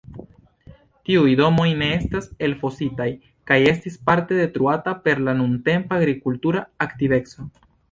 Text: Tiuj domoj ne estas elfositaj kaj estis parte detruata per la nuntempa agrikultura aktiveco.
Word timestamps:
Tiuj 1.09 1.33
domoj 1.41 1.67
ne 1.81 1.89
estas 1.97 2.29
elfositaj 2.47 3.07
kaj 3.53 3.59
estis 3.73 3.99
parte 4.09 4.41
detruata 4.41 4.97
per 5.07 5.23
la 5.29 5.39
nuntempa 5.45 5.99
agrikultura 6.01 6.67
aktiveco. 6.91 7.51